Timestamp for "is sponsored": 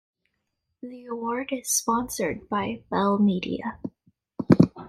1.51-2.49